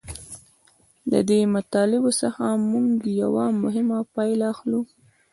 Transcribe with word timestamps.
له 1.11 1.19
دې 1.29 1.39
مطالبو 1.55 2.11
څخه 2.21 2.45
موږ 2.71 2.89
یوه 3.21 3.45
مهمه 3.63 3.99
پایله 4.15 4.45
اخلو 4.53 4.81